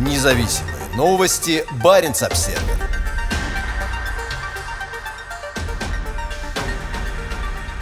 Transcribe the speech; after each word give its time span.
Независимые 0.00 0.76
новости. 0.96 1.62
Барин 1.84 2.12
обсерва 2.12 2.58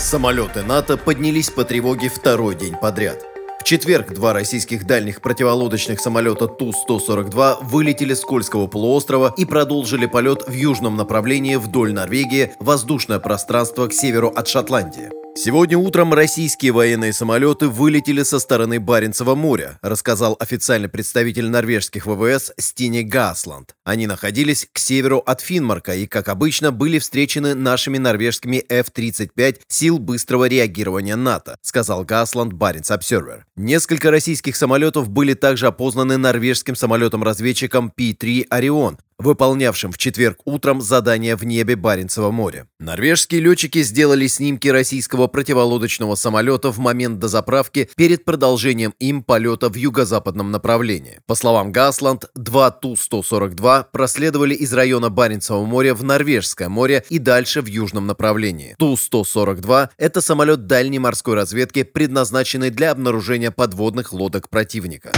Самолеты 0.01 0.65
НАТО 0.65 0.97
поднялись 0.97 1.49
по 1.49 1.63
тревоге 1.63 2.09
второй 2.09 2.57
день 2.57 2.75
подряд. 2.75 3.25
В 3.61 3.65
четверг 3.65 4.13
два 4.15 4.33
российских 4.33 4.85
дальних 4.85 5.21
противолодочных 5.21 6.01
самолета 6.01 6.49
Ту-142 6.49 7.59
вылетели 7.63 8.15
с 8.15 8.23
Кольского 8.23 8.67
полуострова 8.67 9.33
и 9.37 9.45
продолжили 9.45 10.07
полет 10.07 10.43
в 10.49 10.53
южном 10.53 10.97
направлении 10.97 11.55
вдоль 11.55 11.93
Норвегии, 11.93 12.53
воздушное 12.59 13.21
пространство 13.21 13.87
к 13.87 13.93
северу 13.93 14.31
от 14.31 14.49
Шотландии. 14.49 15.28
Сегодня 15.41 15.79
утром 15.79 16.13
российские 16.13 16.73
военные 16.73 17.13
самолеты 17.13 17.69
вылетели 17.69 18.25
со 18.25 18.41
стороны 18.41 18.81
Баренцева 18.81 19.37
моря, 19.37 19.79
рассказал 19.83 20.37
официальный 20.41 20.89
представитель 20.89 21.49
норвежских 21.49 22.07
ВВС 22.07 22.51
Стини 22.59 23.03
Гасланд. 23.03 23.77
Они 23.85 24.09
находились 24.09 24.67
к 24.73 24.79
северу 24.79 25.19
от 25.19 25.41
Финмарка 25.41 25.95
и, 25.95 26.09
как 26.09 26.29
обычно, 26.29 26.73
были 26.73 26.99
встречены 26.99 27.55
нашими 27.55 27.99
норвежскими 27.99 28.65
F-35 28.69 29.61
сил 29.69 30.01
быстрого 30.01 30.49
реагирования 30.49 31.15
НАТО, 31.15 31.57
сказал 31.63 32.03
Гасланд 32.03 32.53
Баренц 32.53 32.91
Обсервер. 32.91 33.47
Несколько 33.55 34.11
российских 34.11 34.57
самолетов 34.57 35.09
были 35.09 35.35
также 35.35 35.69
опознаны 35.69 36.17
норвежским 36.17 36.75
самолетом-разведчиком 36.75 37.93
P-3 37.93 38.47
«Орион», 38.51 38.99
выполнявшим 39.19 39.93
в 39.93 39.99
четверг 39.99 40.39
утром 40.45 40.81
задание 40.81 41.37
в 41.37 41.45
небе 41.45 41.77
Баренцева 41.77 42.31
моря. 42.31 42.67
Норвежские 42.79 43.41
летчики 43.41 43.83
сделали 43.83 44.27
снимки 44.27 44.69
российского 44.69 45.27
противолодочного 45.27 46.15
самолета 46.15 46.71
в 46.71 46.79
момент 46.79 47.19
дозаправки 47.19 47.91
перед 47.97 48.25
продолжением 48.25 48.95
им 48.99 49.23
полета 49.23 49.69
в 49.69 49.75
юго-западном 49.75 50.51
направлении. 50.51 51.21
По 51.27 51.35
словам 51.35 51.73
Гасланд, 51.73 52.31
два 52.35 52.71
Ту-142 52.71 53.87
проследовали 53.93 54.55
из 54.55 54.73
района 54.73 55.11
Баренцева 55.11 55.65
моря 55.65 55.95
в 55.95 56.05
Норвежское 56.05 56.69
море 56.69 57.05
и 57.09 57.19
дальше 57.19 57.61
в 57.61 57.67
южном 57.67 58.07
направлении. 58.07 58.77
Ту-142– 58.79 59.91
это 59.99 60.21
самолет 60.21 60.67
дальней 60.67 60.99
морской 60.99 61.35
разведки, 61.35 61.83
предназначенный 61.83 62.71
для 62.71 62.93
обнаружения 62.93 63.51
подводных 63.51 64.13
лодок 64.13 64.49
противника. 64.49 65.13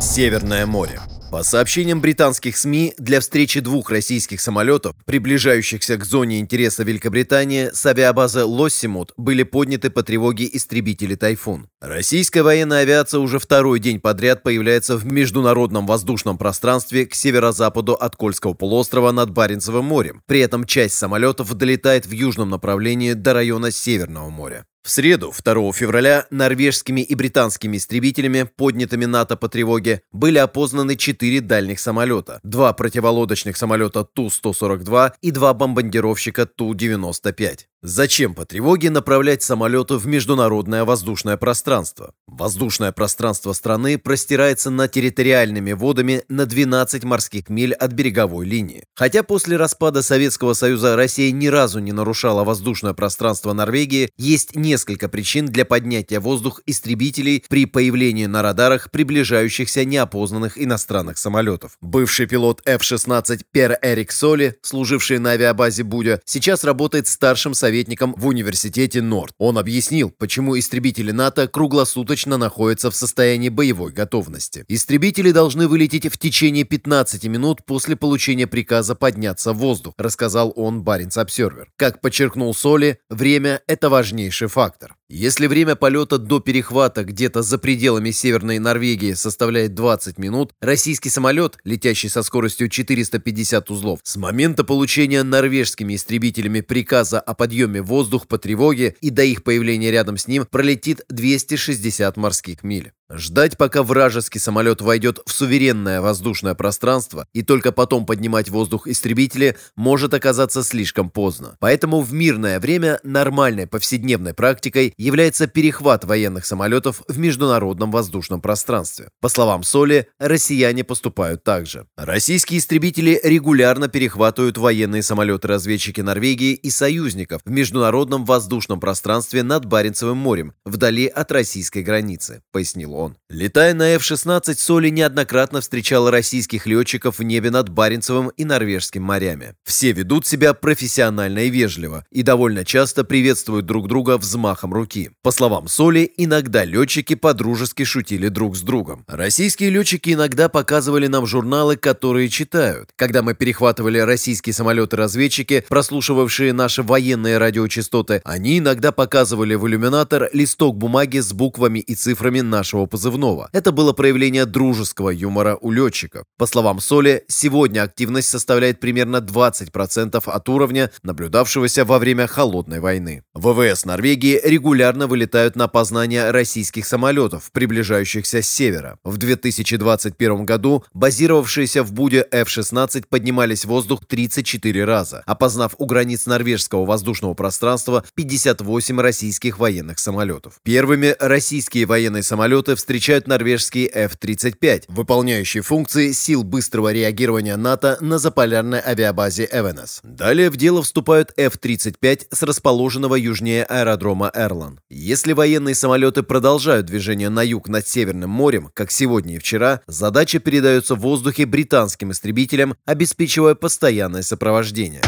Северное 0.00 0.66
море. 0.66 1.00
По 1.30 1.44
сообщениям 1.44 2.00
британских 2.00 2.56
СМИ, 2.56 2.94
для 2.98 3.20
встречи 3.20 3.60
двух 3.60 3.90
российских 3.90 4.40
самолетов, 4.40 4.96
приближающихся 5.04 5.96
к 5.96 6.04
зоне 6.04 6.40
интереса 6.40 6.82
Великобритании, 6.82 7.70
с 7.72 7.86
авиабазы 7.86 8.44
Лоссимут 8.44 9.12
были 9.16 9.44
подняты 9.44 9.90
по 9.90 10.02
тревоге 10.02 10.50
истребители 10.52 11.14
«Тайфун». 11.14 11.68
Российская 11.80 12.42
военная 12.42 12.80
авиация 12.80 13.20
уже 13.20 13.38
второй 13.38 13.78
день 13.78 14.00
подряд 14.00 14.42
появляется 14.42 14.96
в 14.96 15.06
международном 15.06 15.86
воздушном 15.86 16.36
пространстве 16.36 17.06
к 17.06 17.14
северо-западу 17.14 17.94
от 17.94 18.16
Кольского 18.16 18.54
полуострова 18.54 19.12
над 19.12 19.30
Баренцевым 19.30 19.84
морем. 19.84 20.22
При 20.26 20.40
этом 20.40 20.64
часть 20.64 20.94
самолетов 20.94 21.54
долетает 21.54 22.06
в 22.06 22.10
южном 22.10 22.50
направлении 22.50 23.12
до 23.12 23.34
района 23.34 23.70
Северного 23.70 24.30
моря. 24.30 24.64
В 24.82 24.90
среду, 24.90 25.30
2 25.44 25.72
февраля, 25.72 26.26
норвежскими 26.30 27.02
и 27.02 27.14
британскими 27.14 27.76
истребителями, 27.76 28.44
поднятыми 28.44 29.04
НАТО 29.04 29.36
по 29.36 29.48
тревоге, 29.48 30.00
были 30.10 30.38
опознаны 30.38 30.96
четыре 30.96 31.42
дальних 31.42 31.80
самолета, 31.80 32.40
два 32.42 32.72
противолодочных 32.72 33.58
самолета 33.58 34.04
Ту-142 34.04 35.12
и 35.20 35.30
два 35.32 35.52
бомбардировщика 35.52 36.46
Ту-95. 36.46 37.66
Зачем 37.82 38.34
по 38.34 38.44
тревоге 38.44 38.90
направлять 38.90 39.42
самолеты 39.42 39.94
в 39.94 40.06
международное 40.06 40.84
воздушное 40.84 41.38
пространство? 41.38 42.12
Воздушное 42.26 42.92
пространство 42.92 43.54
страны 43.54 43.96
простирается 43.96 44.68
над 44.68 44.92
территориальными 44.92 45.72
водами 45.72 46.22
на 46.28 46.44
12 46.44 47.04
морских 47.04 47.48
миль 47.48 47.72
от 47.72 47.92
береговой 47.92 48.44
линии. 48.44 48.84
Хотя 48.94 49.22
после 49.22 49.56
распада 49.56 50.02
Советского 50.02 50.52
Союза 50.52 50.94
Россия 50.94 51.32
ни 51.32 51.46
разу 51.46 51.78
не 51.78 51.92
нарушала 51.92 52.44
воздушное 52.44 52.92
пространство 52.92 53.54
Норвегии, 53.54 54.10
есть 54.18 54.54
несколько 54.70 55.08
причин 55.08 55.46
для 55.46 55.64
поднятия 55.64 56.20
воздух 56.20 56.60
истребителей 56.64 57.42
при 57.48 57.66
появлении 57.66 58.26
на 58.26 58.40
радарах 58.40 58.92
приближающихся 58.92 59.84
неопознанных 59.84 60.56
иностранных 60.56 61.18
самолетов. 61.18 61.76
Бывший 61.80 62.26
пилот 62.26 62.62
F-16 62.64 63.40
Пер 63.50 63.76
Эрик 63.82 64.12
Соли, 64.12 64.54
служивший 64.62 65.18
на 65.18 65.30
авиабазе 65.30 65.82
Будя, 65.82 66.20
сейчас 66.24 66.62
работает 66.62 67.08
старшим 67.08 67.54
советником 67.54 68.14
в 68.16 68.28
университете 68.28 69.02
Норд. 69.02 69.34
Он 69.38 69.58
объяснил, 69.58 70.10
почему 70.10 70.56
истребители 70.56 71.10
НАТО 71.10 71.48
круглосуточно 71.48 72.36
находятся 72.36 72.92
в 72.92 72.94
состоянии 72.94 73.48
боевой 73.48 73.90
готовности. 73.90 74.64
Истребители 74.68 75.32
должны 75.32 75.66
вылететь 75.66 76.06
в 76.06 76.16
течение 76.16 76.62
15 76.62 77.24
минут 77.24 77.64
после 77.66 77.96
получения 77.96 78.46
приказа 78.46 78.94
подняться 78.94 79.52
в 79.52 79.58
воздух, 79.58 79.94
рассказал 79.98 80.52
он 80.54 80.82
Баренц 80.82 81.16
Обсервер. 81.16 81.72
Как 81.76 82.00
подчеркнул 82.00 82.54
Соли, 82.54 83.00
время– 83.10 83.62
это 83.66 83.90
важнейший 83.90 84.46
фактор. 84.46 84.59
Если 85.08 85.46
время 85.46 85.74
полета 85.74 86.18
до 86.18 86.38
перехвата 86.38 87.02
где-то 87.02 87.42
за 87.42 87.58
пределами 87.58 88.10
Северной 88.10 88.58
Норвегии 88.58 89.14
составляет 89.14 89.74
20 89.74 90.18
минут, 90.18 90.52
российский 90.60 91.08
самолет, 91.08 91.58
летящий 91.64 92.08
со 92.08 92.22
скоростью 92.22 92.68
450 92.68 93.70
узлов, 93.70 94.00
с 94.02 94.16
момента 94.16 94.62
получения 94.62 95.22
норвежскими 95.22 95.96
истребителями 95.96 96.60
приказа 96.60 97.20
о 97.20 97.34
подъеме 97.34 97.82
в 97.82 97.86
воздух 97.86 98.28
по 98.28 98.38
тревоге 98.38 98.96
и 99.00 99.10
до 99.10 99.24
их 99.24 99.42
появления 99.42 99.90
рядом 99.90 100.16
с 100.16 100.28
ним 100.28 100.46
пролетит 100.46 101.04
260 101.08 102.16
морских 102.16 102.62
миль. 102.62 102.92
Ждать, 103.12 103.56
пока 103.56 103.82
вражеский 103.82 104.38
самолет 104.38 104.80
войдет 104.80 105.18
в 105.26 105.32
суверенное 105.32 106.00
воздушное 106.00 106.54
пространство 106.54 107.26
и 107.32 107.42
только 107.42 107.72
потом 107.72 108.06
поднимать 108.06 108.50
воздух 108.50 108.86
истребители 108.86 109.56
может 109.74 110.14
оказаться 110.14 110.62
слишком 110.62 111.10
поздно. 111.10 111.56
Поэтому 111.58 112.02
в 112.02 112.12
мирное 112.12 112.60
время 112.60 113.00
нормальной 113.02 113.66
повседневной 113.66 114.32
практикой 114.32 114.94
является 114.96 115.48
перехват 115.48 116.04
военных 116.04 116.46
самолетов 116.46 117.02
в 117.08 117.18
международном 117.18 117.90
воздушном 117.90 118.40
пространстве. 118.40 119.08
По 119.20 119.28
словам 119.28 119.64
Соли, 119.64 120.06
россияне 120.20 120.84
поступают 120.84 121.42
так 121.42 121.66
же. 121.66 121.86
Российские 121.96 122.60
истребители 122.60 123.20
регулярно 123.24 123.88
перехватывают 123.88 124.56
военные 124.56 125.02
самолеты-разведчики 125.02 126.00
Норвегии 126.00 126.52
и 126.52 126.70
союзников 126.70 127.42
в 127.44 127.50
международном 127.50 128.24
воздушном 128.24 128.78
пространстве 128.78 129.42
над 129.42 129.64
Баренцевым 129.64 130.18
морем, 130.18 130.54
вдали 130.64 131.08
от 131.08 131.32
российской 131.32 131.82
границы, 131.82 132.42
пояснил 132.52 132.99
он. 133.00 133.16
Летая 133.28 133.74
на 133.74 133.94
F-16, 133.94 134.54
Соли 134.58 134.88
неоднократно 134.88 135.60
встречал 135.60 136.10
российских 136.10 136.66
летчиков 136.66 137.18
в 137.18 137.22
небе 137.22 137.50
над 137.50 137.68
Баренцевым 137.68 138.28
и 138.28 138.44
Норвежским 138.44 139.02
морями. 139.02 139.54
Все 139.64 139.92
ведут 139.92 140.26
себя 140.26 140.52
профессионально 140.52 141.40
и 141.40 141.50
вежливо, 141.50 142.04
и 142.10 142.22
довольно 142.22 142.64
часто 142.64 143.04
приветствуют 143.04 143.66
друг 143.66 143.88
друга 143.88 144.18
взмахом 144.18 144.74
руки. 144.74 145.10
По 145.22 145.30
словам 145.30 145.68
Соли, 145.68 146.10
иногда 146.16 146.64
летчики 146.64 147.14
подружески 147.14 147.84
шутили 147.84 148.28
друг 148.28 148.56
с 148.56 148.62
другом. 148.62 149.04
Российские 149.06 149.70
летчики 149.70 150.12
иногда 150.12 150.48
показывали 150.48 151.06
нам 151.06 151.26
журналы, 151.26 151.76
которые 151.76 152.28
читают. 152.28 152.90
Когда 152.96 153.22
мы 153.22 153.34
перехватывали 153.34 153.98
российские 153.98 154.54
самолеты-разведчики, 154.54 155.64
прослушивавшие 155.68 156.52
наши 156.52 156.82
военные 156.82 157.38
радиочастоты, 157.38 158.20
они 158.24 158.58
иногда 158.58 158.92
показывали 158.92 159.54
в 159.54 159.66
иллюминатор 159.66 160.28
листок 160.32 160.76
бумаги 160.76 161.18
с 161.18 161.32
буквами 161.32 161.78
и 161.78 161.94
цифрами 161.94 162.40
нашего 162.40 162.86
позывного. 162.90 163.48
Это 163.52 163.72
было 163.72 163.92
проявление 163.92 164.44
дружеского 164.44 165.10
юмора 165.10 165.56
у 165.60 165.70
летчиков. 165.70 166.24
По 166.36 166.46
словам 166.46 166.80
Соли, 166.80 167.24
сегодня 167.28 167.82
активность 167.82 168.28
составляет 168.28 168.80
примерно 168.80 169.18
20% 169.18 170.22
от 170.24 170.48
уровня, 170.48 170.90
наблюдавшегося 171.02 171.84
во 171.84 171.98
время 171.98 172.26
Холодной 172.26 172.80
войны. 172.80 173.22
ВВС 173.34 173.84
Норвегии 173.84 174.40
регулярно 174.44 175.06
вылетают 175.06 175.56
на 175.56 175.68
познание 175.68 176.30
российских 176.30 176.86
самолетов, 176.86 177.50
приближающихся 177.52 178.42
с 178.42 178.48
севера. 178.48 178.98
В 179.04 179.16
2021 179.16 180.44
году 180.44 180.84
базировавшиеся 180.92 181.82
в 181.82 181.92
Буде 181.92 182.26
F-16 182.30 183.04
поднимались 183.08 183.64
в 183.64 183.68
воздух 183.68 184.04
34 184.06 184.84
раза, 184.84 185.22
опознав 185.26 185.74
у 185.78 185.86
границ 185.86 186.26
норвежского 186.26 186.84
воздушного 186.84 187.34
пространства 187.34 188.04
58 188.14 189.00
российских 189.00 189.58
военных 189.58 189.98
самолетов. 189.98 190.54
Первыми 190.62 191.14
российские 191.18 191.86
военные 191.86 192.22
самолеты 192.22 192.74
встречают 192.80 193.26
норвежские 193.26 193.88
F-35, 193.88 194.84
выполняющие 194.88 195.62
функции 195.62 196.12
сил 196.12 196.42
быстрого 196.42 196.92
реагирования 196.92 197.56
НАТО 197.56 197.96
на 198.00 198.18
заполярной 198.18 198.80
авиабазе 198.80 199.48
Эвенес. 199.52 200.00
Далее 200.02 200.50
в 200.50 200.56
дело 200.56 200.82
вступают 200.82 201.32
F-35 201.36 202.26
с 202.32 202.42
расположенного 202.42 203.14
южнее 203.14 203.64
аэродрома 203.64 204.30
Эрлан. 204.34 204.80
Если 204.90 205.32
военные 205.32 205.74
самолеты 205.74 206.22
продолжают 206.22 206.86
движение 206.86 207.28
на 207.28 207.42
юг 207.42 207.68
над 207.68 207.86
Северным 207.86 208.30
морем, 208.30 208.70
как 208.74 208.90
сегодня 208.90 209.36
и 209.36 209.38
вчера, 209.38 209.82
задача 209.86 210.40
передается 210.40 210.94
в 210.94 211.00
воздухе 211.00 211.46
британским 211.46 212.10
истребителям, 212.10 212.74
обеспечивая 212.84 213.54
постоянное 213.54 214.22
сопровождение. 214.22 215.02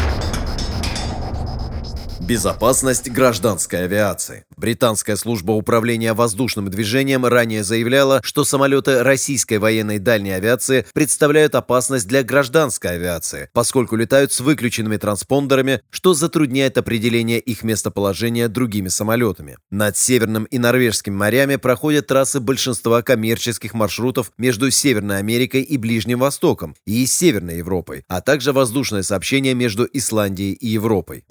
Безопасность 2.27 3.11
гражданской 3.11 3.83
авиации. 3.83 4.45
Британская 4.55 5.17
служба 5.17 5.51
управления 5.51 6.13
воздушным 6.13 6.69
движением 6.69 7.25
ранее 7.25 7.65
заявляла, 7.65 8.21
что 8.23 8.45
самолеты 8.45 9.03
российской 9.03 9.57
военной 9.57 9.99
дальней 9.99 10.31
авиации 10.31 10.85
представляют 10.93 11.53
опасность 11.53 12.07
для 12.07 12.23
гражданской 12.23 12.91
авиации, 12.91 13.49
поскольку 13.51 13.97
летают 13.97 14.31
с 14.31 14.39
выключенными 14.39 14.95
транспондерами, 14.95 15.81
что 15.89 16.13
затрудняет 16.13 16.77
определение 16.77 17.41
их 17.41 17.61
местоположения 17.61 18.47
другими 18.47 18.87
самолетами. 18.87 19.57
Над 19.69 19.97
Северным 19.97 20.45
и 20.45 20.57
Норвежским 20.57 21.13
морями 21.13 21.57
проходят 21.57 22.07
трассы 22.07 22.39
большинства 22.39 23.01
коммерческих 23.01 23.73
маршрутов 23.73 24.31
между 24.37 24.71
Северной 24.71 25.17
Америкой 25.17 25.61
и 25.61 25.75
Ближним 25.75 26.19
Востоком 26.19 26.77
и 26.85 27.05
Северной 27.05 27.57
Европой, 27.57 28.05
а 28.07 28.21
также 28.21 28.53
воздушное 28.53 29.03
сообщение 29.03 29.55
между 29.55 29.85
Исландией 29.91 30.53
и 30.53 30.69
Европой. 30.69 31.25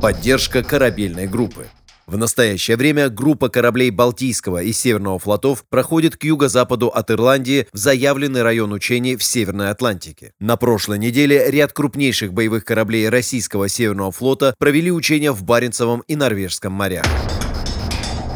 Поддержка 0.00 0.62
корабельной 0.62 1.26
группы. 1.26 1.68
В 2.06 2.16
настоящее 2.16 2.76
время 2.76 3.08
группа 3.08 3.48
кораблей 3.48 3.90
Балтийского 3.90 4.62
и 4.62 4.72
Северного 4.72 5.18
флотов 5.18 5.64
проходит 5.68 6.16
к 6.16 6.24
юго-западу 6.24 6.88
от 6.88 7.10
Ирландии 7.10 7.66
в 7.72 7.78
заявленный 7.78 8.42
район 8.42 8.72
учений 8.72 9.16
в 9.16 9.24
Северной 9.24 9.70
Атлантике. 9.70 10.32
На 10.38 10.56
прошлой 10.56 10.98
неделе 10.98 11.50
ряд 11.50 11.72
крупнейших 11.72 12.32
боевых 12.32 12.64
кораблей 12.64 13.08
российского 13.08 13.68
Северного 13.68 14.12
флота 14.12 14.54
провели 14.58 14.92
учения 14.92 15.32
в 15.32 15.42
Баренцевом 15.42 16.04
и 16.06 16.14
Норвежском 16.14 16.72
морях. 16.72 17.06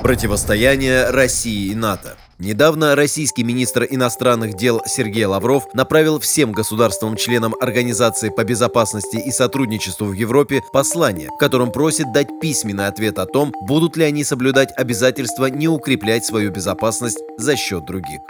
Противостояние 0.03 1.11
России 1.11 1.71
и 1.71 1.75
НАТО. 1.75 2.17
Недавно 2.41 2.97
российский 2.97 3.45
министр 3.45 3.87
иностранных 3.91 4.57
дел 4.57 4.81
Сергей 4.87 5.27
Лавров 5.27 5.65
направил 5.75 6.19
всем 6.19 6.53
государствам-членам 6.53 7.55
Организации 7.61 8.31
по 8.31 8.45
безопасности 8.45 9.17
и 9.17 9.31
сотрудничеству 9.31 10.07
в 10.07 10.15
Европе 10.15 10.63
послание, 10.73 11.29
в 11.29 11.37
котором 11.37 11.71
просит 11.71 12.11
дать 12.15 12.29
письменный 12.41 12.87
ответ 12.87 13.19
о 13.19 13.27
том, 13.27 13.53
будут 13.61 13.99
ли 13.99 14.05
они 14.05 14.25
соблюдать 14.25 14.71
обязательства 14.75 15.51
не 15.51 15.69
укреплять 15.69 16.25
свою 16.25 16.51
безопасность 16.51 17.19
за 17.37 17.57
счет 17.57 17.85
других. 17.85 18.21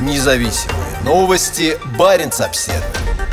Независимые 0.00 1.04
новости. 1.04 1.78
Барин 1.96 2.30
обседный. 2.40 3.29